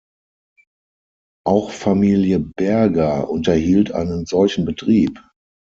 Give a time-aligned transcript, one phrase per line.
[1.45, 5.21] Auch Familie Berger unterhielt einen solchen Betrieb.